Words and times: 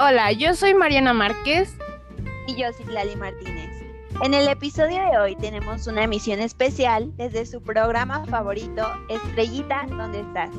Hola, 0.00 0.30
yo 0.30 0.54
soy 0.54 0.74
Mariana 0.74 1.12
Márquez. 1.12 1.76
Y 2.46 2.54
yo 2.54 2.72
soy 2.72 2.86
Lali 2.86 3.16
Martínez. 3.16 3.82
En 4.22 4.32
el 4.32 4.46
episodio 4.46 4.96
de 5.10 5.18
hoy 5.18 5.34
tenemos 5.34 5.88
una 5.88 6.04
emisión 6.04 6.38
especial 6.38 7.10
desde 7.16 7.44
su 7.44 7.60
programa 7.60 8.24
favorito, 8.26 8.86
Estrellita, 9.08 9.86
¿dónde 9.88 10.20
estás? 10.20 10.50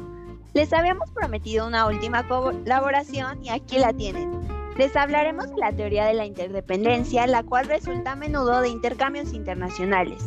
Les 0.53 0.73
habíamos 0.73 1.09
prometido 1.11 1.67
una 1.67 1.87
última 1.87 2.27
colaboración 2.27 3.41
y 3.41 3.47
aquí 3.47 3.77
la 3.77 3.93
tienen. 3.93 4.29
Les 4.77 4.93
hablaremos 4.97 5.49
de 5.49 5.55
la 5.55 5.71
teoría 5.71 6.05
de 6.05 6.15
la 6.15 6.25
interdependencia, 6.25 7.25
la 7.25 7.41
cual 7.41 7.67
resulta 7.67 8.11
a 8.11 8.15
menudo 8.17 8.59
de 8.59 8.67
intercambios 8.67 9.31
internacionales. 9.31 10.21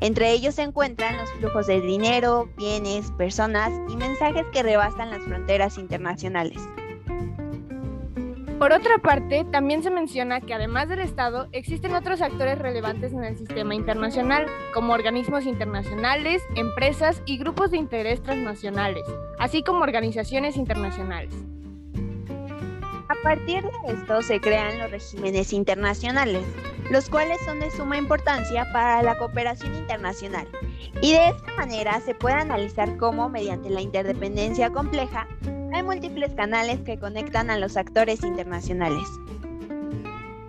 Entre 0.00 0.30
ellos 0.30 0.56
se 0.56 0.62
encuentran 0.62 1.16
los 1.16 1.30
flujos 1.38 1.66
de 1.68 1.80
dinero, 1.80 2.50
bienes, 2.58 3.12
personas 3.12 3.72
y 3.88 3.96
mensajes 3.96 4.44
que 4.52 4.62
rebasan 4.62 5.08
las 5.08 5.22
fronteras 5.22 5.78
internacionales. 5.78 6.60
Por 8.58 8.72
otra 8.72 8.98
parte, 8.98 9.44
también 9.44 9.84
se 9.84 9.90
menciona 9.90 10.40
que 10.40 10.52
además 10.52 10.88
del 10.88 10.98
Estado, 10.98 11.46
existen 11.52 11.94
otros 11.94 12.20
actores 12.20 12.58
relevantes 12.58 13.12
en 13.12 13.22
el 13.22 13.38
sistema 13.38 13.72
internacional, 13.76 14.46
como 14.74 14.94
organismos 14.94 15.46
internacionales, 15.46 16.42
empresas 16.56 17.22
y 17.24 17.38
grupos 17.38 17.70
de 17.70 17.76
interés 17.76 18.20
transnacionales, 18.20 19.04
así 19.38 19.62
como 19.62 19.84
organizaciones 19.84 20.56
internacionales. 20.56 21.32
A 23.08 23.14
partir 23.22 23.62
de 23.62 23.92
esto 23.92 24.22
se 24.22 24.40
crean 24.40 24.80
los 24.80 24.90
regímenes 24.90 25.52
internacionales, 25.52 26.44
los 26.90 27.08
cuales 27.08 27.38
son 27.44 27.60
de 27.60 27.70
suma 27.70 27.96
importancia 27.96 28.66
para 28.72 29.04
la 29.04 29.16
cooperación 29.18 29.72
internacional. 29.76 30.48
Y 31.00 31.12
de 31.12 31.28
esta 31.28 31.54
manera 31.56 32.00
se 32.00 32.16
puede 32.16 32.34
analizar 32.34 32.96
cómo, 32.96 33.28
mediante 33.28 33.70
la 33.70 33.80
interdependencia 33.80 34.70
compleja, 34.70 35.28
hay 35.72 35.82
múltiples 35.82 36.34
canales 36.34 36.80
que 36.80 36.98
conectan 36.98 37.50
a 37.50 37.58
los 37.58 37.76
actores 37.76 38.22
internacionales. 38.22 39.06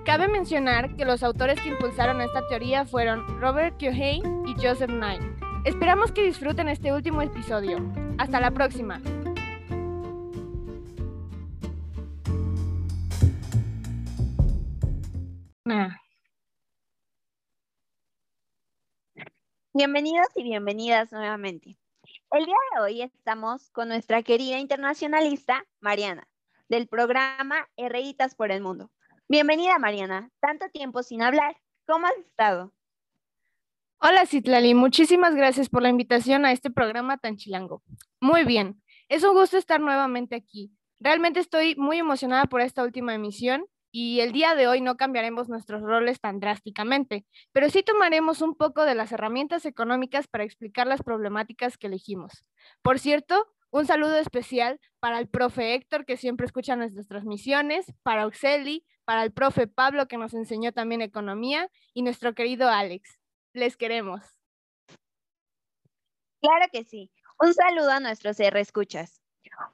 Cabe 0.05 0.27
mencionar 0.27 0.95
que 0.95 1.05
los 1.05 1.23
autores 1.23 1.59
que 1.61 1.69
impulsaron 1.69 2.21
esta 2.21 2.47
teoría 2.47 2.85
fueron 2.85 3.39
Robert 3.39 3.77
Kyohei 3.77 4.21
y 4.45 4.53
Joseph 4.61 4.89
Nye. 4.89 5.19
Esperamos 5.65 6.11
que 6.11 6.23
disfruten 6.23 6.67
este 6.69 6.93
último 6.93 7.21
episodio. 7.21 7.77
Hasta 8.17 8.39
la 8.39 8.51
próxima. 8.51 9.01
Bienvenidos 19.73 20.27
y 20.35 20.43
bienvenidas 20.43 21.11
nuevamente. 21.11 21.77
El 22.31 22.45
día 22.45 22.55
de 22.75 22.81
hoy 22.81 23.01
estamos 23.01 23.71
con 23.71 23.87
nuestra 23.87 24.21
querida 24.21 24.59
internacionalista 24.59 25.65
Mariana, 25.79 26.27
del 26.67 26.87
programa 26.87 27.67
Herreitas 27.75 28.35
por 28.35 28.51
el 28.51 28.61
Mundo. 28.61 28.91
Bienvenida 29.27 29.79
Mariana, 29.79 30.29
tanto 30.39 30.69
tiempo 30.69 31.01
sin 31.01 31.23
hablar. 31.23 31.57
¿Cómo 31.87 32.05
has 32.05 32.15
estado? 32.17 32.71
Hola 33.99 34.27
Citlali, 34.27 34.75
muchísimas 34.75 35.33
gracias 35.33 35.69
por 35.69 35.81
la 35.81 35.89
invitación 35.89 36.45
a 36.45 36.51
este 36.51 36.69
programa 36.69 37.17
tan 37.17 37.35
chilango. 37.35 37.81
Muy 38.21 38.43
bien, 38.43 38.79
es 39.07 39.23
un 39.23 39.33
gusto 39.33 39.57
estar 39.57 39.81
nuevamente 39.81 40.35
aquí. 40.35 40.71
Realmente 40.99 41.39
estoy 41.39 41.75
muy 41.77 41.97
emocionada 41.97 42.45
por 42.45 42.61
esta 42.61 42.83
última 42.83 43.15
emisión 43.15 43.65
y 43.91 44.19
el 44.19 44.31
día 44.31 44.55
de 44.55 44.67
hoy 44.67 44.81
no 44.81 44.97
cambiaremos 44.97 45.49
nuestros 45.49 45.81
roles 45.81 46.19
tan 46.19 46.39
drásticamente, 46.39 47.25
pero 47.51 47.69
sí 47.69 47.83
tomaremos 47.83 48.41
un 48.41 48.55
poco 48.55 48.85
de 48.85 48.95
las 48.95 49.11
herramientas 49.11 49.65
económicas 49.65 50.27
para 50.27 50.43
explicar 50.43 50.87
las 50.87 51.01
problemáticas 51.01 51.77
que 51.77 51.87
elegimos. 51.87 52.45
Por 52.81 52.99
cierto, 52.99 53.47
un 53.71 53.85
saludo 53.85 54.17
especial 54.17 54.79
para 54.99 55.19
el 55.19 55.27
profe 55.27 55.75
Héctor, 55.75 56.05
que 56.05 56.17
siempre 56.17 56.45
escucha 56.45 56.75
nuestras 56.75 57.07
transmisiones, 57.07 57.85
para 58.03 58.25
Oxeli, 58.25 58.85
para 59.05 59.23
el 59.23 59.31
profe 59.31 59.67
Pablo, 59.67 60.07
que 60.07 60.17
nos 60.17 60.33
enseñó 60.33 60.71
también 60.71 61.01
economía, 61.01 61.69
y 61.93 62.01
nuestro 62.01 62.33
querido 62.33 62.69
Alex. 62.69 63.19
Les 63.53 63.77
queremos. 63.77 64.21
Claro 66.41 66.65
que 66.71 66.83
sí. 66.83 67.11
Un 67.39 67.53
saludo 67.53 67.91
a 67.91 67.99
nuestros 67.99 68.39
R 68.39 68.59
escuchas. 68.59 69.21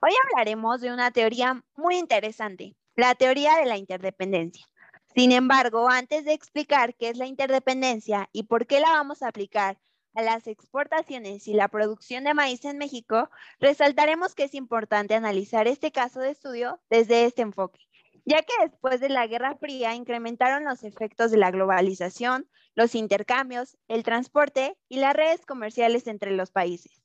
Hoy 0.01 0.11
hablaremos 0.23 0.81
de 0.81 0.91
una 0.91 1.11
teoría 1.11 1.63
muy 1.75 1.97
interesante, 1.97 2.75
la 2.95 3.15
teoría 3.15 3.55
de 3.57 3.65
la 3.65 3.77
interdependencia. 3.77 4.65
Sin 5.13 5.31
embargo, 5.31 5.89
antes 5.89 6.25
de 6.25 6.33
explicar 6.33 6.95
qué 6.95 7.09
es 7.09 7.17
la 7.17 7.25
interdependencia 7.25 8.29
y 8.33 8.43
por 8.43 8.67
qué 8.67 8.79
la 8.79 8.89
vamos 8.91 9.21
a 9.21 9.29
aplicar 9.29 9.79
a 10.13 10.21
las 10.21 10.47
exportaciones 10.47 11.47
y 11.47 11.53
la 11.53 11.67
producción 11.67 12.23
de 12.23 12.33
maíz 12.33 12.63
en 12.65 12.77
México, 12.77 13.29
resaltaremos 13.59 14.33
que 14.33 14.43
es 14.43 14.53
importante 14.53 15.13
analizar 15.13 15.67
este 15.67 15.91
caso 15.91 16.19
de 16.19 16.31
estudio 16.31 16.81
desde 16.89 17.25
este 17.25 17.41
enfoque, 17.41 17.81
ya 18.25 18.41
que 18.41 18.53
después 18.61 18.99
de 19.01 19.09
la 19.09 19.27
Guerra 19.27 19.55
Fría 19.55 19.93
incrementaron 19.93 20.63
los 20.63 20.83
efectos 20.83 21.31
de 21.31 21.37
la 21.37 21.51
globalización, 21.51 22.49
los 22.75 22.95
intercambios, 22.95 23.77
el 23.87 24.03
transporte 24.03 24.77
y 24.89 24.97
las 24.97 25.13
redes 25.13 25.45
comerciales 25.45 26.07
entre 26.07 26.31
los 26.31 26.51
países. 26.51 27.01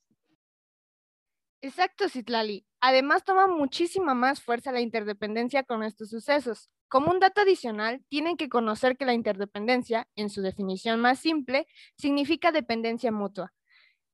Exacto, 1.61 2.09
Citlali. 2.09 2.65
Además, 2.81 3.23
toma 3.23 3.47
muchísima 3.47 4.13
más 4.15 4.41
fuerza 4.41 4.71
la 4.71 4.81
interdependencia 4.81 5.63
con 5.63 5.83
estos 5.83 6.09
sucesos. 6.09 6.69
Como 6.89 7.11
un 7.11 7.19
dato 7.19 7.41
adicional, 7.41 8.03
tienen 8.09 8.37
que 8.37 8.49
conocer 8.49 8.97
que 8.97 9.05
la 9.05 9.13
interdependencia, 9.13 10.07
en 10.15 10.29
su 10.29 10.41
definición 10.41 10.99
más 10.99 11.19
simple, 11.19 11.67
significa 11.95 12.51
dependencia 12.51 13.11
mutua. 13.11 13.53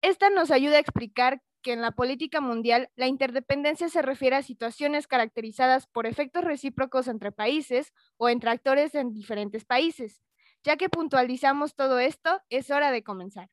Esta 0.01 0.29
nos 0.29 0.51
ayuda 0.51 0.77
a 0.77 0.79
explicar 0.81 1.41
que 1.61 1.73
en 1.73 1.81
la 1.81 1.91
política 1.91 2.41
mundial 2.41 2.89
la 2.95 3.07
interdependencia 3.07 3.89
se 3.89 4.01
refiere 4.01 4.35
a 4.35 4.43
situaciones 4.43 5.07
caracterizadas 5.07 5.87
por 5.87 6.05
efectos 6.05 6.43
recíprocos 6.43 7.07
entre 7.07 7.31
países 7.31 7.93
o 8.17 8.29
entre 8.29 8.51
actores 8.51 8.95
en 8.95 9.13
diferentes 9.13 9.65
países. 9.65 10.21
Ya 10.63 10.77
que 10.77 10.89
puntualizamos 10.89 11.75
todo 11.75 11.99
esto, 11.99 12.41
es 12.49 12.69
hora 12.71 12.91
de 12.91 13.03
comenzar. 13.03 13.49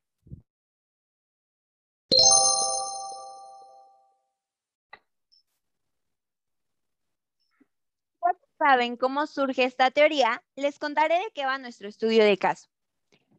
Saben 8.59 8.97
cómo 8.97 9.27
surge 9.27 9.65
esta 9.65 9.91
teoría, 9.91 10.43
les 10.57 10.79
contaré 10.79 11.17
de 11.17 11.31
qué 11.35 11.45
va 11.45 11.59
nuestro 11.59 11.89
estudio 11.89 12.25
de 12.25 12.39
caso. 12.39 12.69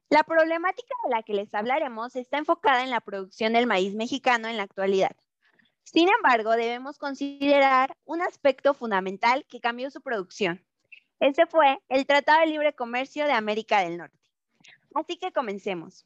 La 0.10 0.24
problemática 0.24 0.96
de 1.04 1.16
la 1.16 1.24
que 1.24 1.34
les 1.34 1.54
hablaremos 1.54 2.16
está 2.16 2.38
enfocada 2.38 2.84
en 2.84 2.92
la 2.92 3.02
producción 3.02 3.54
del 3.54 3.68
maíz 3.68 3.96
mexicano 3.96 4.48
en 4.48 4.58
la 4.58 4.64
actualidad. 4.64 5.16
Sin 5.84 6.10
embargo, 6.10 6.52
debemos 6.52 6.98
considerar 6.98 7.96
un 8.06 8.22
aspecto 8.22 8.74
fundamental 8.74 9.46
que 9.50 9.60
cambió 9.60 9.90
su 9.90 10.02
producción. 10.02 10.64
Ese 11.20 11.46
fue 11.46 11.80
el 11.90 12.06
Tratado 12.06 12.42
de 12.42 12.48
Libre 12.48 12.74
Comercio 12.74 13.26
de 13.26 13.34
América 13.34 13.80
del 13.80 13.98
Norte. 13.98 14.20
Así 14.94 15.18
que 15.18 15.32
comencemos. 15.32 16.06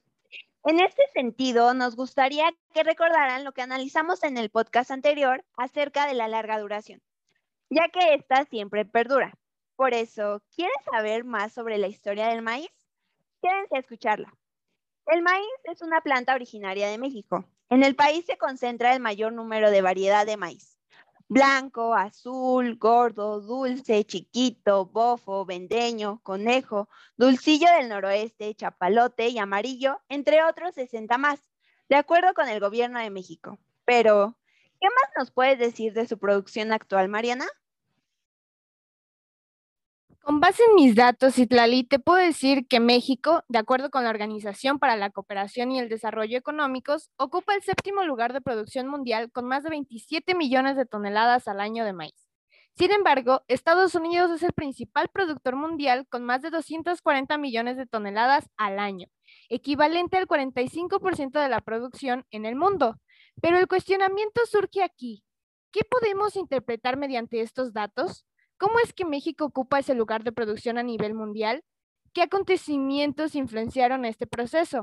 En 0.66 0.80
este 0.80 1.04
sentido, 1.14 1.74
nos 1.74 1.96
gustaría 1.96 2.54
que 2.74 2.84
recordaran 2.84 3.44
lo 3.44 3.54
que 3.54 3.62
analizamos 3.62 4.24
en 4.24 4.38
el 4.38 4.50
podcast 4.50 4.92
anterior 4.92 5.44
acerca 5.58 6.06
de 6.08 6.14
la 6.14 6.28
larga 6.28 6.60
duración 6.60 7.02
ya 7.70 7.90
que 7.90 8.16
ésta 8.16 8.46
siempre 8.46 8.86
perdura. 8.86 9.34
Por 9.76 9.94
eso, 9.94 10.42
¿quieren 10.56 10.76
saber 10.92 11.24
más 11.24 11.54
sobre 11.54 11.78
la 11.78 11.88
historia 11.88 12.28
del 12.28 12.42
maíz? 12.42 12.70
Quédense 13.42 13.78
a 13.78 13.80
escucharla. 13.80 14.34
El 15.06 15.22
maíz 15.22 15.48
es 15.64 15.82
una 15.82 16.02
planta 16.02 16.36
originaria 16.36 16.88
de 16.90 16.98
México. 16.98 17.46
En 17.70 17.84
el 17.84 17.96
país 17.96 18.26
se 18.26 18.38
concentra 18.38 18.94
el 18.94 19.00
mayor 19.00 19.34
número 19.34 19.72
de 19.72 19.82
variedad 19.82 20.26
de 20.26 20.38
maíz. 20.38 20.78
Blanco, 21.28 21.94
azul, 21.94 22.78
gordo, 22.78 23.40
dulce, 23.40 24.04
chiquito, 24.04 24.88
bofo, 24.88 25.46
vendeño, 25.46 26.20
conejo, 26.24 26.90
dulcillo 27.18 27.68
del 27.78 27.88
noroeste, 27.88 28.56
chapalote 28.56 29.30
y 29.30 29.38
amarillo, 29.38 30.02
entre 30.10 30.44
otros 30.44 30.74
60 30.74 31.20
más, 31.20 31.40
de 31.88 31.98
acuerdo 31.98 32.34
con 32.34 32.50
el 32.50 32.60
gobierno 32.60 33.00
de 33.00 33.12
México. 33.12 33.60
Pero, 33.86 34.39
¿qué 34.80 34.88
más 34.88 35.12
nos 35.18 35.32
puedes 35.32 35.60
decir 35.60 35.94
de 35.94 36.08
su 36.08 36.18
producción 36.18 36.72
actual, 36.72 37.10
Mariana? 37.10 37.46
Con 40.22 40.42
base 40.42 40.62
en 40.64 40.76
mis 40.76 40.96
datos, 40.96 41.40
Itlali, 41.40 41.84
te 41.84 41.98
puedo 41.98 42.20
decir 42.20 42.68
que 42.68 42.80
México, 42.80 43.44
de 43.48 43.58
acuerdo 43.58 43.90
con 43.90 44.04
la 44.04 44.12
Organización 44.12 44.78
para 44.78 44.96
la 44.96 45.10
Cooperación 45.10 45.72
y 45.72 45.80
el 45.80 45.90
Desarrollo 45.90 46.38
Económicos, 46.38 47.10
ocupa 47.18 47.56
el 47.56 47.64
séptimo 47.64 48.04
lugar 48.04 48.34
de 48.34 48.42
producción 48.42 48.88
mundial 48.88 49.32
con 49.32 49.46
más 49.46 49.64
de 49.64 49.72
27 49.72 50.36
millones 50.36 50.76
de 50.76 50.86
toneladas 50.86 51.48
al 51.48 51.60
año 51.60 51.84
de 51.84 51.94
maíz. 51.94 52.30
Sin 52.76 52.92
embargo, 52.92 53.42
Estados 53.48 53.96
Unidos 53.96 54.32
es 54.32 54.44
el 54.44 54.54
principal 54.54 55.10
productor 55.10 55.56
mundial 55.56 56.06
con 56.08 56.24
más 56.24 56.42
de 56.42 56.50
240 56.50 57.38
millones 57.38 57.76
de 57.76 57.88
toneladas 57.88 58.50
al 58.56 58.80
año, 58.80 59.08
equivalente 59.50 60.18
al 60.18 60.28
45% 60.28 61.42
de 61.42 61.50
la 61.50 61.62
producción 61.62 62.26
en 62.30 62.46
el 62.46 62.56
mundo. 62.56 62.98
Pero 63.42 63.58
el 63.58 63.68
cuestionamiento 63.68 64.46
surge 64.46 64.84
aquí. 64.84 65.24
¿Qué 65.72 65.82
podemos 65.90 66.36
interpretar 66.36 66.98
mediante 66.98 67.42
estos 67.42 67.74
datos? 67.74 68.26
¿Cómo 68.58 68.80
es 68.84 68.94
que 68.94 69.06
México 69.06 69.46
ocupa 69.46 69.80
ese 69.80 69.94
lugar 69.94 70.24
de 70.24 70.32
producción 70.32 70.78
a 70.78 70.84
nivel 70.84 71.14
mundial? 71.14 71.64
¿Qué 72.14 72.24
acontecimientos 72.24 73.36
influenciaron 73.36 74.04
este 74.04 74.26
proceso? 74.26 74.82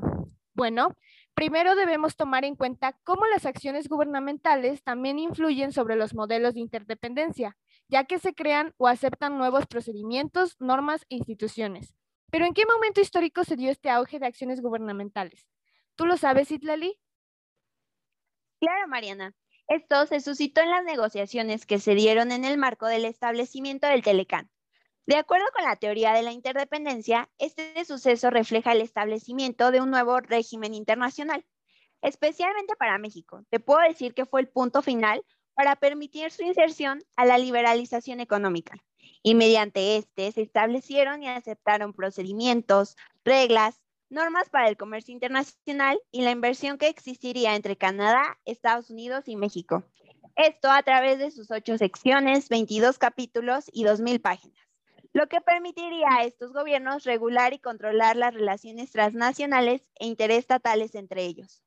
Bueno, 0.53 0.95
primero 1.35 1.75
debemos 1.75 2.15
tomar 2.15 2.45
en 2.45 2.55
cuenta 2.55 2.97
cómo 3.03 3.27
las 3.27 3.45
acciones 3.45 3.89
gubernamentales 3.89 4.81
también 4.81 5.19
influyen 5.19 5.71
sobre 5.71 5.95
los 5.95 6.15
modelos 6.15 6.55
de 6.55 6.61
interdependencia, 6.61 7.57
ya 7.89 8.05
que 8.05 8.17
se 8.17 8.33
crean 8.33 8.73
o 8.77 8.87
aceptan 8.87 9.37
nuevos 9.37 9.67
procedimientos, 9.67 10.55
normas 10.59 11.05
e 11.09 11.15
instituciones. 11.17 11.93
Pero 12.31 12.45
¿en 12.45 12.53
qué 12.53 12.65
momento 12.65 13.01
histórico 13.01 13.43
se 13.43 13.55
dio 13.55 13.69
este 13.69 13.89
auge 13.91 14.17
de 14.17 14.25
acciones 14.25 14.61
gubernamentales? 14.61 15.45
¿Tú 15.95 16.07
lo 16.07 16.17
sabes, 16.17 16.51
Itlali? 16.51 16.99
Claro, 18.59 18.87
Mariana. 18.87 19.35
Esto 19.67 20.05
se 20.07 20.19
suscitó 20.19 20.61
en 20.61 20.71
las 20.71 20.83
negociaciones 20.83 21.65
que 21.65 21.79
se 21.79 21.93
dieron 21.93 22.31
en 22.31 22.45
el 22.45 22.57
marco 22.57 22.87
del 22.87 23.05
establecimiento 23.05 23.85
del 23.87 24.01
Telecán. 24.01 24.49
De 25.05 25.15
acuerdo 25.15 25.45
con 25.53 25.63
la 25.63 25.75
teoría 25.75 26.13
de 26.13 26.23
la 26.23 26.31
interdependencia, 26.31 27.29
este 27.37 27.85
suceso 27.85 28.29
refleja 28.29 28.71
el 28.71 28.81
establecimiento 28.81 29.71
de 29.71 29.81
un 29.81 29.91
nuevo 29.91 30.19
régimen 30.19 30.73
internacional, 30.73 31.45
especialmente 32.01 32.75
para 32.75 32.97
México. 32.97 33.43
Te 33.49 33.59
puedo 33.59 33.79
decir 33.87 34.13
que 34.13 34.25
fue 34.25 34.41
el 34.41 34.49
punto 34.49 34.81
final 34.81 35.23
para 35.53 35.75
permitir 35.75 36.31
su 36.31 36.43
inserción 36.43 37.03
a 37.15 37.25
la 37.25 37.37
liberalización 37.37 38.19
económica. 38.19 38.75
Y 39.23 39.35
mediante 39.35 39.97
este 39.97 40.31
se 40.31 40.41
establecieron 40.41 41.23
y 41.23 41.27
aceptaron 41.27 41.93
procedimientos, 41.93 42.95
reglas, 43.23 43.81
normas 44.09 44.49
para 44.49 44.69
el 44.69 44.77
comercio 44.77 45.13
internacional 45.13 45.99
y 46.11 46.21
la 46.21 46.31
inversión 46.31 46.77
que 46.77 46.87
existiría 46.87 47.55
entre 47.55 47.77
Canadá, 47.77 48.39
Estados 48.45 48.89
Unidos 48.89 49.27
y 49.27 49.35
México. 49.35 49.83
Esto 50.35 50.69
a 50.69 50.83
través 50.83 51.17
de 51.19 51.31
sus 51.31 51.49
ocho 51.51 51.77
secciones, 51.77 52.49
22 52.49 52.97
capítulos 52.97 53.65
y 53.73 53.85
2.000 53.85 54.21
páginas, 54.21 54.67
lo 55.13 55.27
que 55.27 55.41
permitiría 55.41 56.07
a 56.11 56.23
estos 56.23 56.53
gobiernos 56.53 57.03
regular 57.05 57.53
y 57.53 57.59
controlar 57.59 58.15
las 58.15 58.33
relaciones 58.33 58.91
transnacionales 58.91 59.81
e 59.95 60.05
interestatales 60.05 60.93
entre 60.95 61.25
ellos. 61.25 61.63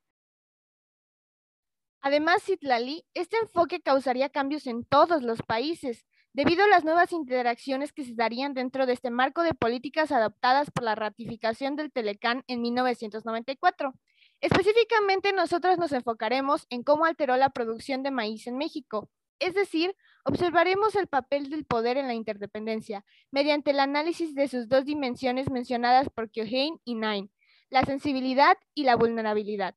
Además, 2.00 2.42
Citlali, 2.44 3.04
este 3.12 3.36
enfoque 3.36 3.80
causaría 3.80 4.30
cambios 4.30 4.66
en 4.66 4.84
todos 4.84 5.22
los 5.22 5.42
países, 5.42 6.06
debido 6.32 6.64
a 6.64 6.68
las 6.68 6.84
nuevas 6.84 7.12
interacciones 7.12 7.92
que 7.92 8.04
se 8.04 8.14
darían 8.14 8.54
dentro 8.54 8.86
de 8.86 8.92
este 8.92 9.10
marco 9.10 9.42
de 9.42 9.54
políticas 9.54 10.12
adoptadas 10.12 10.70
por 10.70 10.84
la 10.84 10.94
ratificación 10.94 11.76
del 11.76 11.92
Telecán 11.92 12.44
en 12.46 12.62
1994. 12.62 13.94
Específicamente, 14.40 15.32
nosotros 15.32 15.78
nos 15.78 15.92
enfocaremos 15.92 16.66
en 16.70 16.82
cómo 16.82 17.04
alteró 17.04 17.36
la 17.36 17.50
producción 17.50 18.02
de 18.02 18.10
maíz 18.10 18.46
en 18.46 18.56
México, 18.56 19.10
es 19.40 19.54
decir, 19.54 19.96
observaremos 20.24 20.94
el 20.94 21.06
papel 21.06 21.48
del 21.48 21.64
poder 21.64 21.96
en 21.96 22.06
la 22.06 22.14
interdependencia 22.14 23.04
mediante 23.30 23.70
el 23.70 23.80
análisis 23.80 24.34
de 24.34 24.48
sus 24.48 24.68
dos 24.68 24.84
dimensiones 24.84 25.50
mencionadas 25.50 26.08
por 26.10 26.30
Keohane 26.30 26.78
y 26.84 26.94
Nine, 26.94 27.30
la 27.70 27.82
sensibilidad 27.82 28.56
y 28.74 28.84
la 28.84 28.96
vulnerabilidad. 28.96 29.74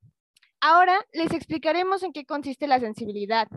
Ahora 0.59 1.05
les 1.13 1.31
explicaremos 1.31 2.03
en 2.03 2.11
qué 2.11 2.25
consiste 2.25 2.67
la 2.67 2.79
sensibilidad. 2.79 3.47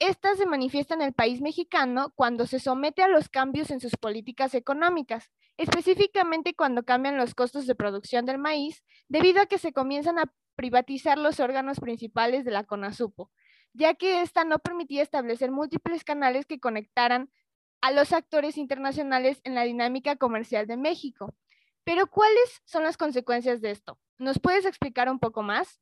Esta 0.00 0.36
se 0.36 0.46
manifiesta 0.46 0.94
en 0.94 1.02
el 1.02 1.12
país 1.12 1.40
mexicano 1.40 2.12
cuando 2.14 2.46
se 2.46 2.60
somete 2.60 3.02
a 3.02 3.08
los 3.08 3.28
cambios 3.28 3.70
en 3.70 3.80
sus 3.80 3.96
políticas 3.96 4.54
económicas, 4.54 5.32
específicamente 5.56 6.54
cuando 6.54 6.84
cambian 6.84 7.16
los 7.16 7.34
costos 7.34 7.66
de 7.66 7.74
producción 7.74 8.24
del 8.24 8.38
maíz, 8.38 8.84
debido 9.08 9.42
a 9.42 9.46
que 9.46 9.58
se 9.58 9.72
comienzan 9.72 10.20
a 10.20 10.32
privatizar 10.54 11.18
los 11.18 11.40
órganos 11.40 11.80
principales 11.80 12.44
de 12.44 12.52
la 12.52 12.62
CONASUPO, 12.62 13.32
ya 13.72 13.94
que 13.94 14.22
ésta 14.22 14.44
no 14.44 14.60
permitía 14.60 15.02
establecer 15.02 15.50
múltiples 15.50 16.04
canales 16.04 16.46
que 16.46 16.60
conectaran 16.60 17.30
a 17.80 17.90
los 17.90 18.12
actores 18.12 18.56
internacionales 18.56 19.40
en 19.42 19.56
la 19.56 19.64
dinámica 19.64 20.14
comercial 20.14 20.68
de 20.68 20.76
México. 20.76 21.34
Pero, 21.82 22.06
¿cuáles 22.08 22.62
son 22.64 22.84
las 22.84 22.96
consecuencias 22.96 23.60
de 23.60 23.70
esto? 23.72 23.98
¿Nos 24.18 24.38
puedes 24.38 24.64
explicar 24.64 25.08
un 25.10 25.18
poco 25.18 25.42
más? 25.42 25.80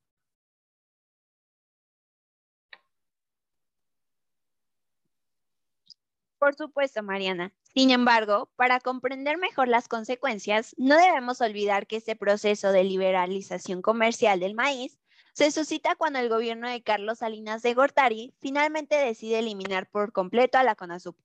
Por 6.38 6.54
supuesto, 6.54 7.02
Mariana. 7.02 7.54
Sin 7.74 7.90
embargo, 7.90 8.50
para 8.56 8.78
comprender 8.80 9.38
mejor 9.38 9.68
las 9.68 9.88
consecuencias, 9.88 10.74
no 10.76 10.96
debemos 10.96 11.40
olvidar 11.40 11.86
que 11.86 11.96
este 11.96 12.14
proceso 12.14 12.72
de 12.72 12.84
liberalización 12.84 13.80
comercial 13.80 14.40
del 14.40 14.54
maíz 14.54 14.98
se 15.32 15.50
suscita 15.50 15.94
cuando 15.94 16.18
el 16.18 16.28
gobierno 16.28 16.68
de 16.68 16.82
Carlos 16.82 17.18
Salinas 17.18 17.62
de 17.62 17.74
Gortari 17.74 18.34
finalmente 18.38 18.96
decide 18.96 19.38
eliminar 19.38 19.88
por 19.88 20.12
completo 20.12 20.58
a 20.58 20.62
la 20.62 20.74
CONASUP, 20.74 21.16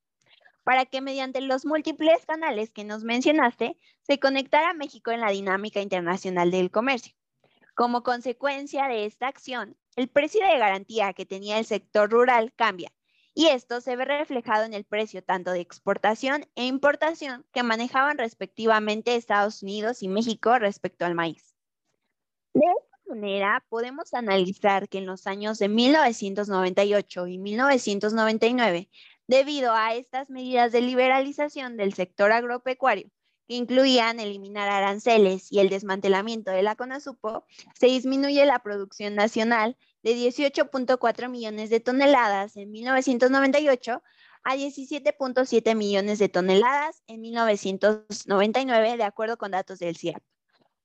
para 0.63 0.85
que 0.85 1.01
mediante 1.01 1.41
los 1.41 1.65
múltiples 1.65 2.25
canales 2.25 2.71
que 2.71 2.85
nos 2.85 3.03
mencionaste, 3.03 3.77
se 4.01 4.19
conectara 4.19 4.73
México 4.73 5.11
en 5.11 5.21
la 5.21 5.31
dinámica 5.31 5.81
internacional 5.81 6.51
del 6.51 6.71
comercio. 6.71 7.13
Como 7.75 8.03
consecuencia 8.03 8.87
de 8.87 9.05
esta 9.05 9.27
acción, 9.27 9.77
el 9.97 10.07
precio 10.07 10.45
de 10.45 10.57
garantía 10.57 11.13
que 11.13 11.25
tenía 11.25 11.57
el 11.57 11.65
sector 11.65 12.09
rural 12.09 12.53
cambia 12.55 12.91
y 13.33 13.47
esto 13.47 13.81
se 13.81 13.95
ve 13.95 14.05
reflejado 14.05 14.65
en 14.65 14.73
el 14.73 14.83
precio 14.83 15.23
tanto 15.23 15.51
de 15.51 15.61
exportación 15.61 16.45
e 16.55 16.65
importación 16.65 17.45
que 17.53 17.63
manejaban 17.63 18.17
respectivamente 18.17 19.15
Estados 19.15 19.63
Unidos 19.63 20.03
y 20.03 20.09
México 20.09 20.57
respecto 20.59 21.05
al 21.05 21.15
maíz. 21.15 21.55
De 22.53 22.61
esta 22.65 22.97
manera, 23.07 23.65
podemos 23.69 24.13
analizar 24.13 24.89
que 24.89 24.97
en 24.97 25.05
los 25.05 25.27
años 25.27 25.59
de 25.59 25.69
1998 25.69 27.27
y 27.27 27.37
1999, 27.37 28.89
debido 29.27 29.73
a 29.73 29.95
estas 29.95 30.29
medidas 30.29 30.73
de 30.73 30.81
liberalización 30.81 31.77
del 31.77 31.93
sector 31.93 32.33
agropecuario, 32.33 33.09
que 33.47 33.55
incluían 33.55 34.19
eliminar 34.19 34.67
aranceles 34.69 35.51
y 35.51 35.59
el 35.59 35.69
desmantelamiento 35.69 36.51
de 36.51 36.63
la 36.63 36.75
CONASUPO, 36.75 37.45
se 37.75 37.87
disminuye 37.87 38.45
la 38.45 38.59
producción 38.59 39.15
nacional 39.15 39.77
de 40.03 40.15
18.4 40.15 41.29
millones 41.29 41.69
de 41.69 41.79
toneladas 41.79 42.57
en 42.57 42.71
1998 42.71 44.01
a 44.43 44.55
17.7 44.55 45.75
millones 45.75 46.19
de 46.19 46.29
toneladas 46.29 47.03
en 47.07 47.21
1999, 47.21 48.97
de 48.97 49.03
acuerdo 49.03 49.37
con 49.37 49.51
datos 49.51 49.79
del 49.79 49.97
CIAP. 49.97 50.21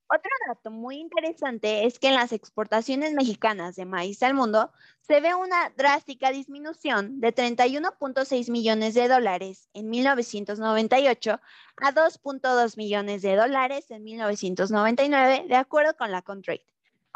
Otro 0.09 0.31
dato 0.47 0.71
muy 0.71 0.99
interesante 0.99 1.85
es 1.85 1.99
que 1.99 2.09
en 2.09 2.15
las 2.15 2.31
exportaciones 2.33 3.13
mexicanas 3.13 3.75
de 3.75 3.87
maíz 3.87 4.23
al 4.23 4.35
mundo 4.35 4.71
se 5.01 5.21
ve 5.21 5.35
una 5.35 5.71
drástica 5.77 6.31
disminución 6.31 7.21
de 7.21 7.35
31.6 7.35 8.51
millones 8.53 8.95
de 8.95 9.09
dólares 9.09 9.69
en 9.73 9.91
1998 9.91 11.41
a 11.79 11.93
2.2 11.93 12.77
millones 12.77 13.23
de 13.23 13.35
dólares 13.35 13.91
en 13.91 14.05
1999, 14.05 15.47
de 15.49 15.57
acuerdo 15.57 15.97
con 15.97 16.13
la 16.13 16.23
Contrade 16.23 16.65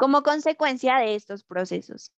como 0.01 0.23
consecuencia 0.23 0.97
de 0.97 1.13
estos 1.13 1.43
procesos. 1.43 2.11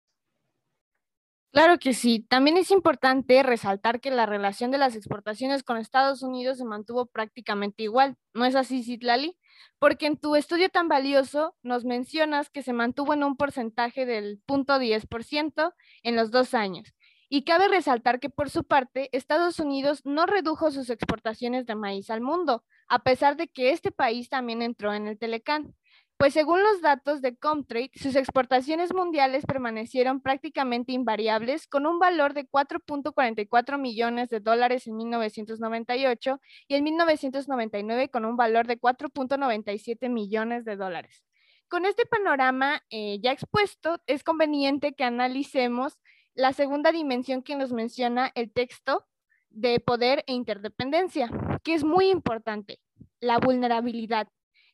Claro 1.52 1.80
que 1.80 1.96
sí. 1.96 2.20
También 2.30 2.58
es 2.58 2.70
importante 2.70 3.42
resaltar 3.42 4.00
que 4.00 4.12
la 4.12 4.28
relación 4.28 4.70
de 4.70 4.78
las 4.78 4.96
exportaciones 4.96 5.64
con 5.64 5.78
Estados 5.78 6.22
Unidos 6.22 6.60
se 6.60 6.64
mantuvo 6.64 7.08
prácticamente 7.08 7.82
igual. 7.82 8.18
¿No 8.36 8.46
es 8.46 8.54
así, 8.56 8.84
Citlali? 8.84 9.36
Porque 9.80 10.06
en 10.06 10.18
tu 10.18 10.36
estudio 10.36 10.70
tan 10.70 10.90
valioso 10.90 11.56
nos 11.64 11.84
mencionas 11.84 12.52
que 12.52 12.62
se 12.62 12.72
mantuvo 12.72 13.16
en 13.16 13.24
un 13.24 13.36
porcentaje 13.36 14.06
del 14.06 14.44
0.10% 14.46 15.74
en 16.04 16.16
los 16.16 16.30
dos 16.30 16.54
años. 16.54 16.94
Y 17.30 17.46
cabe 17.46 17.68
resaltar 17.68 18.20
que 18.20 18.30
por 18.30 18.52
su 18.52 18.64
parte, 18.64 19.10
Estados 19.12 19.58
Unidos 19.60 20.02
no 20.06 20.28
redujo 20.28 20.70
sus 20.70 20.92
exportaciones 20.92 21.66
de 21.66 21.74
maíz 21.74 22.12
al 22.12 22.22
mundo, 22.22 22.64
a 22.88 23.00
pesar 23.00 23.38
de 23.38 23.48
que 23.48 23.72
este 23.72 23.90
país 23.90 24.30
también 24.30 24.62
entró 24.62 24.94
en 24.94 25.08
el 25.08 25.18
Telecán 25.18 25.74
pues 26.22 26.36
según 26.36 26.62
los 26.62 26.82
datos 26.82 27.24
de 27.24 27.36
Comtrade, 27.36 27.90
sus 27.96 28.16
exportaciones 28.16 28.94
mundiales 28.94 29.44
permanecieron 29.44 30.22
prácticamente 30.22 30.92
invariables 30.92 31.66
con 31.66 31.88
un 31.88 31.98
valor 31.98 32.36
de 32.36 32.48
4.44 32.48 33.80
millones 33.80 34.30
de 34.30 34.40
dólares 34.40 34.86
en 34.86 34.98
1998 34.98 36.40
y 36.68 36.76
en 36.76 36.84
1999 36.84 38.10
con 38.10 38.26
un 38.26 38.38
valor 38.38 38.68
de 38.68 38.80
4.97 38.80 40.10
millones 40.10 40.64
de 40.64 40.76
dólares. 40.76 41.26
Con 41.68 41.88
este 41.88 42.06
panorama 42.06 42.84
eh, 42.92 43.18
ya 43.20 43.32
expuesto, 43.32 44.00
es 44.06 44.24
conveniente 44.24 44.94
que 44.94 45.04
analicemos 45.04 45.98
la 46.36 46.54
segunda 46.54 46.92
dimensión 46.92 47.42
que 47.42 47.56
nos 47.56 47.74
menciona 47.74 48.32
el 48.36 48.54
texto 48.54 49.08
de 49.50 49.80
poder 49.80 50.24
e 50.28 50.34
interdependencia, 50.34 51.32
que 51.64 51.74
es 51.74 51.84
muy 51.84 52.12
importante, 52.12 52.80
la 53.20 53.40
vulnerabilidad 53.40 54.28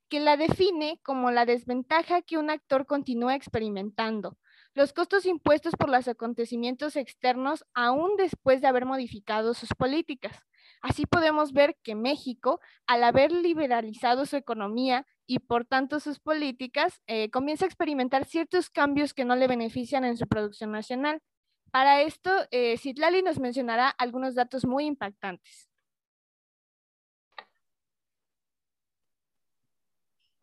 que 0.10 0.20
la 0.20 0.38
define 0.38 1.00
como 1.04 1.32
la 1.32 1.46
desventaja 1.46 2.22
que 2.22 2.38
un 2.38 2.50
actor 2.50 2.86
continúa 2.86 3.36
experimentando, 3.36 4.38
los 4.74 4.94
costos 4.94 5.26
impuestos 5.26 5.74
por 5.76 5.90
los 5.90 6.08
acontecimientos 6.08 6.96
externos 6.96 7.66
aún 7.74 8.16
después 8.16 8.62
de 8.62 8.68
haber 8.68 8.86
modificado 8.86 9.54
sus 9.54 9.70
políticas. 9.70 10.38
Así 10.82 11.06
podemos 11.06 11.52
ver 11.52 11.78
que 11.82 11.96
México, 11.96 12.60
al 12.86 13.04
haber 13.04 13.32
liberalizado 13.32 14.26
su 14.26 14.36
economía 14.36 15.06
y 15.26 15.40
por 15.40 15.66
tanto 15.66 16.00
sus 16.00 16.20
políticas, 16.20 17.02
eh, 17.08 17.32
comienza 17.32 17.66
a 17.66 17.68
experimentar 17.68 18.26
ciertos 18.26 18.70
cambios 18.70 19.14
que 19.14 19.26
no 19.26 19.36
le 19.36 19.48
benefician 19.48 20.06
en 20.06 20.16
su 20.16 20.28
producción 20.28 20.72
nacional. 20.72 21.22
Para 21.72 22.02
esto, 22.02 22.32
eh, 22.52 22.78
Citlali 22.78 23.24
nos 23.24 23.40
mencionará 23.40 23.90
algunos 23.90 24.36
datos 24.36 24.66
muy 24.66 24.86
impactantes. 24.86 25.67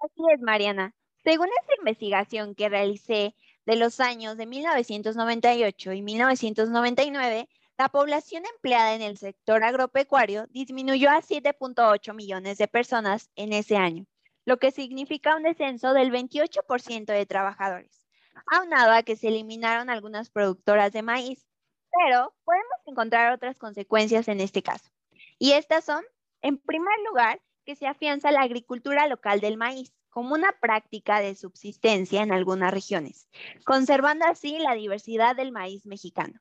Así 0.04 0.22
es, 0.34 0.40
Mariana. 0.42 0.94
Según 1.24 1.48
esta 1.60 1.74
investigación 1.78 2.54
que 2.54 2.68
realicé 2.68 3.34
de 3.64 3.76
los 3.76 4.00
años 4.00 4.36
de 4.36 4.44
1998 4.44 5.92
y 5.94 6.02
1999, 6.02 7.48
La 7.78 7.88
población 7.88 8.44
empleada 8.54 8.94
en 8.94 9.02
el 9.02 9.16
sector 9.16 9.64
agropecuario 9.64 10.46
disminuyó 10.48 11.10
a 11.10 11.22
7.8 11.22 12.14
millones 12.14 12.58
de 12.58 12.68
personas 12.68 13.30
en 13.34 13.52
ese 13.52 13.76
año, 13.76 14.04
lo 14.44 14.58
que 14.58 14.70
significa 14.70 15.34
un 15.34 15.42
descenso 15.42 15.92
del 15.92 16.12
28% 16.12 17.06
de 17.06 17.26
trabajadores, 17.26 18.06
aunado 18.46 18.92
a 18.92 19.02
que 19.02 19.16
se 19.16 19.28
eliminaron 19.28 19.90
algunas 19.90 20.30
productoras 20.30 20.92
de 20.92 21.02
maíz. 21.02 21.48
Pero 21.90 22.34
podemos 22.44 22.78
encontrar 22.86 23.32
otras 23.32 23.58
consecuencias 23.58 24.28
en 24.28 24.40
este 24.40 24.62
caso. 24.62 24.90
Y 25.38 25.52
estas 25.52 25.84
son, 25.84 26.04
en 26.42 26.58
primer 26.58 26.98
lugar, 27.08 27.40
que 27.64 27.76
se 27.76 27.86
afianza 27.86 28.30
la 28.30 28.42
agricultura 28.42 29.08
local 29.08 29.40
del 29.40 29.56
maíz 29.56 29.92
como 30.10 30.34
una 30.34 30.52
práctica 30.60 31.20
de 31.20 31.34
subsistencia 31.34 32.22
en 32.22 32.30
algunas 32.30 32.72
regiones, 32.72 33.28
conservando 33.64 34.24
así 34.26 34.58
la 34.58 34.74
diversidad 34.74 35.34
del 35.34 35.50
maíz 35.50 35.86
mexicano. 35.86 36.40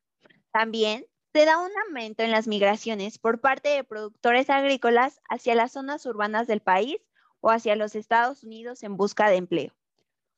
También 0.52 1.08
se 1.34 1.46
da 1.46 1.58
un 1.58 1.72
aumento 1.88 2.22
en 2.22 2.30
las 2.30 2.48
migraciones 2.48 3.18
por 3.18 3.42
parte 3.42 3.70
de 3.70 3.84
productores 3.84 4.52
agrícolas 4.52 5.20
hacia 5.28 5.56
las 5.56 5.72
zonas 5.72 6.06
urbanas 6.06 6.46
del 6.46 6.60
país 6.60 6.98
o 7.40 7.50
hacia 7.50 7.76
los 7.76 7.96
Estados 7.96 8.44
Unidos 8.44 8.84
en 8.84 8.96
busca 8.96 9.30
de 9.30 9.38
empleo. 9.38 9.74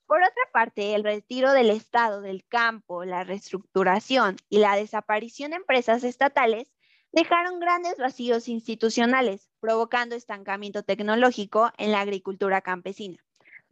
Por 0.07 0.19
otra 0.21 0.43
parte, 0.53 0.95
el 0.95 1.03
retiro 1.03 1.51
del 1.51 1.71
Estado 1.71 2.21
del 2.21 2.45
campo, 2.45 3.03
la 3.03 3.23
reestructuración 3.23 4.37
y 4.49 4.59
la 4.59 4.75
desaparición 4.77 5.51
de 5.51 5.57
empresas 5.57 6.03
estatales 6.03 6.71
dejaron 7.15 7.61
grandes 7.61 7.97
vacíos 7.97 8.49
institucionales, 8.49 9.49
provocando 9.61 10.15
estancamiento 10.15 10.83
tecnológico 10.83 11.71
en 11.77 11.93
la 11.93 12.01
agricultura 12.01 12.59
campesina, 12.59 13.17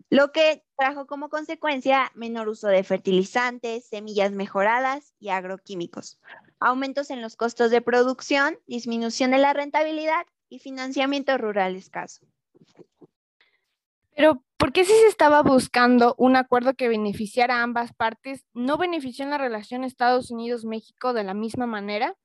lo 0.10 0.32
que 0.32 0.64
trajo 0.78 1.08
como 1.08 1.28
consecuencia 1.28 2.10
menor 2.16 2.48
uso 2.48 2.70
de 2.70 2.86
fertilizantes, 2.86 3.86
semillas 3.86 4.32
mejoradas 4.32 5.14
y 5.20 5.28
agroquímicos, 5.30 6.22
aumentos 6.62 7.10
en 7.10 7.22
los 7.22 7.36
costos 7.36 7.70
de 7.70 7.82
producción, 7.82 8.58
disminución 8.66 9.32
de 9.32 9.40
la 9.40 9.52
rentabilidad 9.52 10.26
y 10.48 10.60
financiamiento 10.60 11.38
rural 11.38 11.76
escaso. 11.76 12.26
Pero, 14.16 14.42
¿por 14.56 14.72
qué 14.72 14.86
si 14.86 14.94
se 14.94 15.08
estaba 15.08 15.42
buscando 15.42 16.16
un 16.18 16.38
acuerdo 16.38 16.76
que 16.76 16.88
beneficiara 16.88 17.58
a 17.58 17.64
ambas 17.64 17.92
partes, 17.94 18.46
no 18.54 18.78
benefició 18.78 19.26
en 19.26 19.32
la 19.32 19.38
relación 19.38 19.84
Estados 19.84 20.32
Unidos-México 20.32 21.12
de 21.12 21.26
la 21.26 21.34
misma 21.34 21.66
manera? 21.66 22.16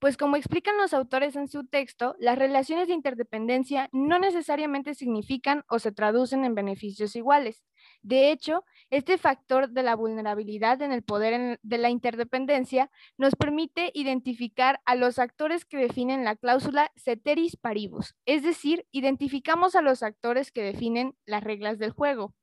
Pues 0.00 0.16
como 0.16 0.36
explican 0.36 0.76
los 0.76 0.94
autores 0.94 1.34
en 1.34 1.48
su 1.48 1.66
texto, 1.66 2.14
las 2.20 2.38
relaciones 2.38 2.86
de 2.86 2.94
interdependencia 2.94 3.88
no 3.92 4.20
necesariamente 4.20 4.94
significan 4.94 5.64
o 5.68 5.80
se 5.80 5.90
traducen 5.90 6.44
en 6.44 6.54
beneficios 6.54 7.16
iguales. 7.16 7.64
De 8.02 8.30
hecho, 8.30 8.64
este 8.90 9.18
factor 9.18 9.70
de 9.70 9.82
la 9.82 9.96
vulnerabilidad 9.96 10.80
en 10.82 10.92
el 10.92 11.02
poder 11.02 11.58
de 11.62 11.78
la 11.78 11.90
interdependencia 11.90 12.90
nos 13.16 13.34
permite 13.34 13.90
identificar 13.92 14.80
a 14.84 14.94
los 14.94 15.18
actores 15.18 15.64
que 15.64 15.78
definen 15.78 16.24
la 16.24 16.36
cláusula 16.36 16.92
ceteris 16.96 17.56
paribus, 17.56 18.14
es 18.24 18.44
decir, 18.44 18.86
identificamos 18.92 19.74
a 19.74 19.82
los 19.82 20.04
actores 20.04 20.52
que 20.52 20.62
definen 20.62 21.16
las 21.26 21.42
reglas 21.42 21.78
del 21.78 21.90
juego. 21.90 22.34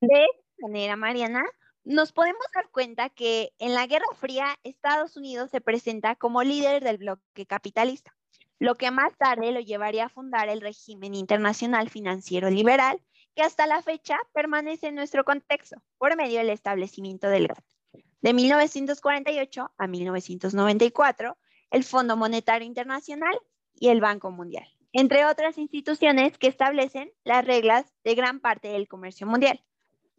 De 0.00 0.26
manera, 0.62 0.96
Mariana, 0.96 1.42
nos 1.90 2.12
podemos 2.12 2.46
dar 2.54 2.70
cuenta 2.70 3.10
que 3.10 3.52
en 3.58 3.74
la 3.74 3.86
Guerra 3.86 4.06
Fría 4.14 4.56
Estados 4.62 5.16
Unidos 5.16 5.50
se 5.50 5.60
presenta 5.60 6.14
como 6.14 6.44
líder 6.44 6.84
del 6.84 6.98
bloque 6.98 7.46
capitalista, 7.46 8.14
lo 8.60 8.76
que 8.76 8.92
más 8.92 9.16
tarde 9.18 9.50
lo 9.50 9.58
llevaría 9.58 10.06
a 10.06 10.08
fundar 10.08 10.48
el 10.48 10.60
régimen 10.60 11.14
internacional 11.14 11.90
financiero 11.90 12.48
liberal, 12.48 13.02
que 13.34 13.42
hasta 13.42 13.66
la 13.66 13.82
fecha 13.82 14.18
permanece 14.32 14.88
en 14.88 14.94
nuestro 14.94 15.24
contexto 15.24 15.82
por 15.98 16.16
medio 16.16 16.38
del 16.38 16.50
establecimiento 16.50 17.28
del 17.28 17.48
GATT. 17.48 17.64
De 18.20 18.34
1948 18.34 19.72
a 19.76 19.86
1994, 19.88 21.38
el 21.70 21.84
Fondo 21.84 22.16
Monetario 22.16 22.66
Internacional 22.66 23.36
y 23.74 23.88
el 23.88 24.00
Banco 24.00 24.30
Mundial, 24.30 24.68
entre 24.92 25.24
otras 25.24 25.58
instituciones 25.58 26.38
que 26.38 26.46
establecen 26.46 27.10
las 27.24 27.44
reglas 27.44 27.92
de 28.04 28.14
gran 28.14 28.38
parte 28.38 28.68
del 28.68 28.86
comercio 28.86 29.26
mundial. 29.26 29.60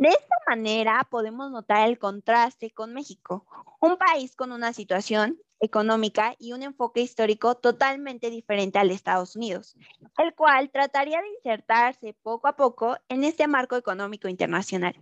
De 0.01 0.08
esta 0.08 0.36
manera 0.48 1.08
podemos 1.12 1.51
notar 1.51 1.88
el 1.88 2.00
contraste 2.00 2.72
con 2.72 2.91
México, 2.91 3.46
un 3.79 3.98
país 3.98 4.36
con 4.36 4.51
una 4.51 4.74
situación 4.74 5.39
económica 5.60 6.34
y 6.39 6.53
un 6.53 6.63
enfoque 6.63 7.01
histórico 7.01 7.53
totalmente 7.53 8.31
diferente 8.31 8.79
al 8.79 8.88
de 8.88 8.96
Estados 8.96 9.36
Unidos, 9.36 9.77
el 10.17 10.34
cual 10.34 10.72
trataría 10.72 11.22
de 11.22 11.29
insertarse 11.29 12.15
poco 12.24 12.48
a 12.48 12.55
poco 12.55 12.98
en 13.10 13.24
este 13.24 13.46
marco 13.46 13.75
económico 13.75 14.27
internacional. 14.27 14.96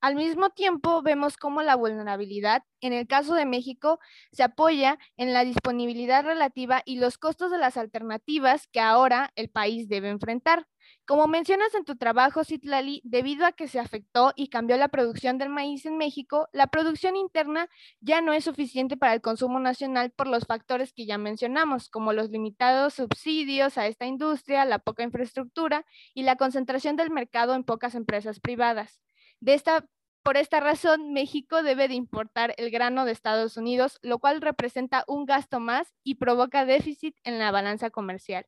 Al 0.00 0.14
mismo 0.14 0.48
tiempo, 0.48 1.02
vemos 1.02 1.36
cómo 1.36 1.60
la 1.60 1.74
vulnerabilidad, 1.74 2.62
en 2.80 2.94
el 2.94 3.06
caso 3.06 3.34
de 3.34 3.44
México, 3.44 3.98
se 4.32 4.42
apoya 4.42 4.98
en 5.18 5.34
la 5.34 5.44
disponibilidad 5.44 6.24
relativa 6.24 6.80
y 6.86 6.98
los 6.98 7.18
costos 7.18 7.50
de 7.50 7.58
las 7.58 7.76
alternativas 7.76 8.68
que 8.68 8.80
ahora 8.80 9.32
el 9.34 9.50
país 9.50 9.86
debe 9.86 10.08
enfrentar. 10.08 10.66
Como 11.06 11.28
mencionas 11.28 11.72
en 11.76 11.84
tu 11.84 11.94
trabajo, 11.94 12.42
Citlali, 12.42 13.00
debido 13.04 13.46
a 13.46 13.52
que 13.52 13.68
se 13.68 13.78
afectó 13.78 14.32
y 14.34 14.48
cambió 14.48 14.76
la 14.76 14.88
producción 14.88 15.38
del 15.38 15.50
maíz 15.50 15.86
en 15.86 15.96
México, 15.96 16.48
la 16.52 16.66
producción 16.66 17.14
interna 17.14 17.68
ya 18.00 18.20
no 18.20 18.32
es 18.32 18.42
suficiente 18.42 18.96
para 18.96 19.14
el 19.14 19.20
consumo 19.20 19.60
nacional 19.60 20.10
por 20.10 20.26
los 20.26 20.46
factores 20.46 20.92
que 20.92 21.06
ya 21.06 21.16
mencionamos, 21.16 21.90
como 21.90 22.12
los 22.12 22.30
limitados 22.30 22.94
subsidios 22.94 23.78
a 23.78 23.86
esta 23.86 24.06
industria, 24.06 24.64
la 24.64 24.80
poca 24.80 25.04
infraestructura 25.04 25.86
y 26.12 26.24
la 26.24 26.34
concentración 26.34 26.96
del 26.96 27.12
mercado 27.12 27.54
en 27.54 27.62
pocas 27.62 27.94
empresas 27.94 28.40
privadas. 28.40 29.00
De 29.38 29.54
esta, 29.54 29.86
por 30.24 30.36
esta 30.36 30.58
razón, 30.58 31.12
México 31.12 31.62
debe 31.62 31.86
de 31.86 31.94
importar 31.94 32.52
el 32.56 32.72
grano 32.72 33.04
de 33.04 33.12
Estados 33.12 33.56
Unidos, 33.56 34.00
lo 34.02 34.18
cual 34.18 34.40
representa 34.40 35.04
un 35.06 35.24
gasto 35.24 35.60
más 35.60 35.94
y 36.02 36.16
provoca 36.16 36.64
déficit 36.64 37.14
en 37.22 37.38
la 37.38 37.52
balanza 37.52 37.90
comercial. 37.90 38.44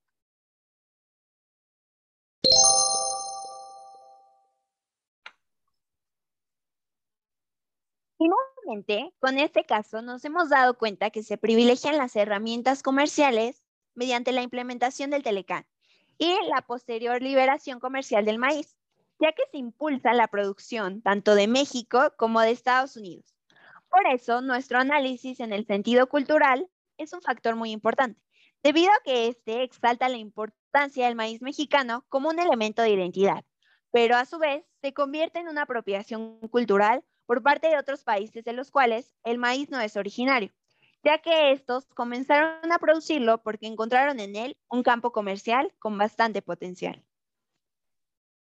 Finalmente, 8.19 9.15
con 9.21 9.39
este 9.39 9.65
caso 9.65 10.03
nos 10.03 10.25
hemos 10.25 10.51
dado 10.51 10.77
cuenta 10.77 11.11
que 11.11 11.23
se 11.23 11.39
privilegian 11.39 11.97
las 11.97 12.17
herramientas 12.17 12.83
comerciales 12.83 13.63
mediante 13.95 14.33
la 14.33 14.43
implementación 14.43 15.11
del 15.11 15.23
Telecán 15.23 15.67
y 16.19 16.37
la 16.49 16.63
posterior 16.63 17.23
liberación 17.23 17.81
comercial 17.81 18.25
del 18.25 18.39
maíz 18.39 18.79
ya 19.21 19.33
que 19.33 19.43
se 19.51 19.59
impulsa 19.59 20.13
la 20.15 20.29
producción 20.29 21.03
tanto 21.03 21.35
de 21.35 21.49
México 21.49 22.13
como 22.17 22.41
de 22.41 22.51
Estados 22.51 22.97
Unidos. 22.97 23.35
Por 23.91 24.07
eso, 24.07 24.41
nuestro 24.41 24.79
análisis 24.79 25.41
en 25.41 25.53
el 25.53 25.67
sentido 25.67 26.09
cultural 26.09 26.69
es 26.99 27.13
un 27.13 27.23
factor 27.23 27.57
muy 27.57 27.71
importante, 27.71 28.21
debido 28.63 28.91
a 28.93 29.03
que 29.05 29.29
este 29.29 29.63
exalta 29.63 30.09
la 30.09 30.19
importancia 30.19 31.07
del 31.07 31.15
maíz 31.15 31.41
mexicano 31.43 32.05
como 32.09 32.29
un 32.29 32.39
elemento 32.39 32.83
de 32.83 32.91
identidad, 32.91 33.45
pero 33.91 34.17
a 34.17 34.25
su 34.25 34.39
vez 34.39 34.65
se 34.83 34.93
convierte 34.93 35.39
en 35.39 35.49
una 35.49 35.63
apropiación 35.63 36.39
cultural 36.49 37.03
por 37.29 37.43
parte 37.43 37.69
de 37.69 37.77
otros 37.77 38.05
países 38.05 38.43
de 38.43 38.55
los 38.55 38.71
cuales 38.71 39.15
el 39.23 39.37
maíz 39.37 39.69
no 39.69 39.79
es 39.83 39.99
originario, 39.99 40.51
ya 41.05 41.19
que 41.19 41.53
estos 41.53 41.85
comenzaron 41.93 42.73
a 42.73 42.79
producirlo 42.79 43.43
porque 43.43 43.67
encontraron 43.67 44.19
en 44.19 44.35
él 44.35 44.57
un 44.71 44.83
campo 44.83 45.13
comercial 45.13 45.71
con 45.79 45.99
bastante 45.99 46.41
potencial. 46.41 47.05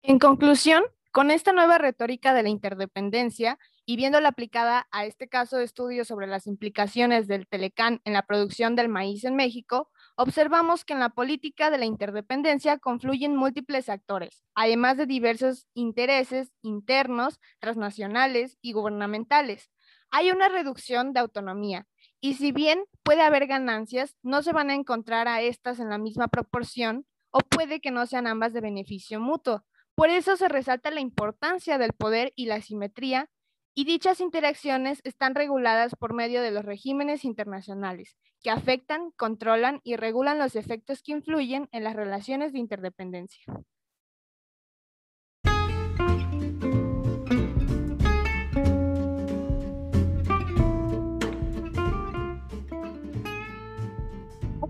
En 0.01 0.17
conclusión, 0.17 0.81
con 1.11 1.29
esta 1.29 1.51
nueva 1.51 1.77
retórica 1.77 2.33
de 2.33 2.41
la 2.41 2.47
interdependencia 2.47 3.59
y 3.85 3.97
viéndola 3.97 4.29
aplicada 4.29 4.87
a 4.91 5.03
este 5.03 5.27
caso 5.27 5.57
de 5.57 5.65
estudio 5.65 6.05
sobre 6.05 6.27
las 6.27 6.47
implicaciones 6.47 7.27
del 7.27 7.47
Telecán 7.49 7.99
en 8.05 8.13
la 8.13 8.21
producción 8.21 8.77
del 8.77 8.87
maíz 8.87 9.25
en 9.25 9.35
México, 9.35 9.89
observamos 10.21 10.83
que 10.83 10.91
en 10.91 10.99
la 10.99 11.07
política 11.07 11.71
de 11.71 11.77
la 11.77 11.85
interdependencia 11.85 12.77
confluyen 12.77 13.37
múltiples 13.37 13.87
actores, 13.87 14.43
además 14.53 14.97
de 14.97 15.05
diversos 15.05 15.65
intereses 15.73 16.51
internos, 16.61 17.39
transnacionales 17.59 18.57
y 18.61 18.73
gubernamentales. 18.73 19.71
Hay 20.11 20.31
una 20.31 20.49
reducción 20.49 21.13
de 21.13 21.21
autonomía, 21.21 21.87
y 22.19 22.33
si 22.33 22.51
bien 22.51 22.83
puede 23.01 23.21
haber 23.21 23.47
ganancias, 23.47 24.17
no 24.21 24.43
se 24.43 24.51
van 24.51 24.69
a 24.69 24.73
encontrar 24.73 25.29
a 25.29 25.39
estas 25.39 25.79
en 25.79 25.89
la 25.89 25.97
misma 25.97 26.27
proporción 26.27 27.05
o 27.31 27.39
puede 27.39 27.79
que 27.79 27.91
no 27.91 28.05
sean 28.05 28.27
ambas 28.27 28.51
de 28.51 28.59
beneficio 28.59 29.21
mutuo, 29.21 29.63
por 29.95 30.09
eso 30.09 30.35
se 30.35 30.49
resalta 30.49 30.91
la 30.91 30.99
importancia 30.99 31.77
del 31.77 31.93
poder 31.93 32.33
y 32.35 32.47
la 32.47 32.59
simetría, 32.61 33.29
y 33.79 33.85
dichas 33.85 34.19
interacciones 34.19 34.99
están 35.05 35.35
reguladas 35.35 35.95
por 35.95 36.13
medio 36.13 36.41
de 36.41 36.51
los 36.51 36.65
regímenes 36.65 37.23
internacionales, 37.23 38.17
que 38.43 38.49
afectan, 38.49 39.11
controlan 39.11 39.79
y 39.85 39.95
regulan 39.95 40.37
los 40.37 40.57
efectos 40.57 41.01
que 41.01 41.13
influyen 41.13 41.69
en 41.71 41.85
las 41.85 41.95
relaciones 41.95 42.51
de 42.51 42.59
interdependencia. 42.59 43.41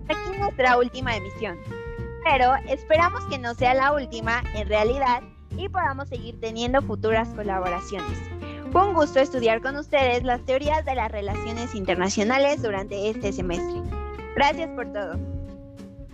Aquí 0.08 0.38
nuestra 0.38 0.78
última 0.78 1.16
emisión 1.16 1.58
pero 2.22 2.54
esperamos 2.68 3.24
que 3.24 3.38
no 3.38 3.54
sea 3.54 3.74
la 3.74 3.92
última 3.92 4.44
en 4.54 4.68
realidad 4.68 5.22
y 5.56 5.68
podamos 5.68 6.08
seguir 6.08 6.38
teniendo 6.38 6.80
futuras 6.82 7.28
colaboraciones. 7.30 8.18
Fue 8.72 8.86
un 8.86 8.94
gusto 8.94 9.18
estudiar 9.18 9.60
con 9.60 9.76
ustedes 9.76 10.22
las 10.22 10.44
teorías 10.44 10.84
de 10.84 10.94
las 10.94 11.10
relaciones 11.10 11.74
internacionales 11.74 12.62
durante 12.62 13.10
este 13.10 13.32
semestre. 13.32 13.82
Gracias 14.36 14.68
por 14.70 14.92
todo. 14.92 15.18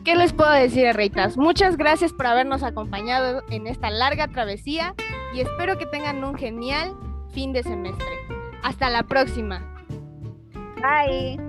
¿Qué 0.04 0.14
les 0.14 0.32
puedo 0.32 0.52
decir, 0.52 0.94
Reitas? 0.94 1.36
Muchas 1.36 1.76
gracias 1.76 2.12
por 2.12 2.26
habernos 2.26 2.62
acompañado 2.62 3.42
en 3.50 3.66
esta 3.66 3.90
larga 3.90 4.28
travesía 4.28 4.94
y 5.34 5.40
espero 5.40 5.76
que 5.76 5.86
tengan 5.86 6.25
un 6.25 6.36
genial 6.36 6.96
fin 7.32 7.52
de 7.52 7.62
semestre. 7.62 8.06
Hasta 8.62 8.88
la 8.88 9.02
próxima. 9.02 9.60
Bye. 10.76 11.45